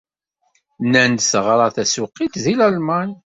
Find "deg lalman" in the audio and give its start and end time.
2.43-3.09